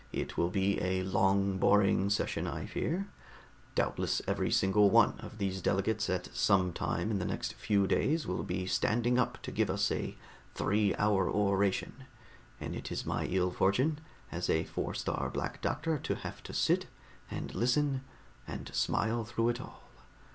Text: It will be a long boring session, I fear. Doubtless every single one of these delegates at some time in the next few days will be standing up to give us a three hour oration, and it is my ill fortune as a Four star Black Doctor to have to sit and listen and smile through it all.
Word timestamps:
It 0.11 0.35
will 0.35 0.49
be 0.49 0.81
a 0.81 1.03
long 1.03 1.59
boring 1.59 2.09
session, 2.09 2.47
I 2.47 2.65
fear. 2.65 3.07
Doubtless 3.75 4.19
every 4.25 4.49
single 4.49 4.89
one 4.89 5.19
of 5.19 5.37
these 5.37 5.61
delegates 5.61 6.09
at 6.09 6.35
some 6.35 6.73
time 6.73 7.11
in 7.11 7.19
the 7.19 7.23
next 7.25 7.53
few 7.53 7.85
days 7.85 8.25
will 8.25 8.41
be 8.41 8.65
standing 8.65 9.19
up 9.19 9.39
to 9.43 9.51
give 9.51 9.69
us 9.69 9.91
a 9.91 10.17
three 10.55 10.95
hour 10.95 11.29
oration, 11.29 12.05
and 12.59 12.75
it 12.75 12.91
is 12.91 13.05
my 13.05 13.25
ill 13.25 13.51
fortune 13.51 13.99
as 14.31 14.49
a 14.49 14.63
Four 14.63 14.95
star 14.95 15.29
Black 15.29 15.61
Doctor 15.61 15.99
to 15.99 16.15
have 16.15 16.41
to 16.45 16.51
sit 16.51 16.87
and 17.29 17.53
listen 17.53 18.01
and 18.47 18.73
smile 18.73 19.23
through 19.23 19.49
it 19.49 19.61
all. 19.61 19.83